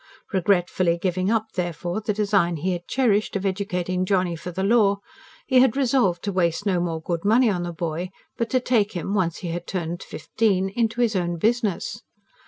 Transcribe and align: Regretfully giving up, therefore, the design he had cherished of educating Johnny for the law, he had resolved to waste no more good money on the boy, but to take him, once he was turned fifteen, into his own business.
Regretfully 0.33 0.97
giving 0.99 1.29
up, 1.29 1.51
therefore, 1.53 2.01
the 2.01 2.11
design 2.11 2.55
he 2.55 2.71
had 2.71 2.87
cherished 2.87 3.35
of 3.35 3.45
educating 3.45 4.03
Johnny 4.03 4.35
for 4.35 4.49
the 4.49 4.63
law, 4.63 4.97
he 5.45 5.59
had 5.59 5.77
resolved 5.77 6.23
to 6.23 6.31
waste 6.31 6.65
no 6.65 6.79
more 6.79 6.99
good 6.99 7.23
money 7.23 7.51
on 7.51 7.61
the 7.61 7.71
boy, 7.71 8.09
but 8.35 8.49
to 8.49 8.59
take 8.59 8.93
him, 8.93 9.13
once 9.13 9.37
he 9.37 9.51
was 9.51 9.61
turned 9.67 10.01
fifteen, 10.01 10.69
into 10.69 11.01
his 11.01 11.15
own 11.15 11.37
business. 11.37 12.01